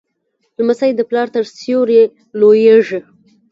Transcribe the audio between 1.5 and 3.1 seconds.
سیوري لویېږي.